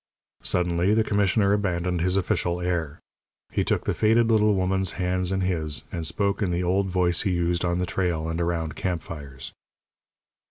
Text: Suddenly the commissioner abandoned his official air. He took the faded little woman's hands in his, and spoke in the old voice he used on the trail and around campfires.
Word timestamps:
Suddenly 0.41 0.95
the 0.95 1.03
commissioner 1.03 1.53
abandoned 1.53 2.01
his 2.01 2.17
official 2.17 2.59
air. 2.59 2.97
He 3.51 3.63
took 3.63 3.83
the 3.83 3.93
faded 3.93 4.29
little 4.31 4.55
woman's 4.55 4.93
hands 4.93 5.31
in 5.31 5.41
his, 5.41 5.83
and 5.91 6.07
spoke 6.07 6.41
in 6.41 6.49
the 6.49 6.63
old 6.63 6.87
voice 6.87 7.21
he 7.21 7.29
used 7.29 7.63
on 7.63 7.77
the 7.77 7.85
trail 7.85 8.27
and 8.27 8.41
around 8.41 8.75
campfires. 8.75 9.53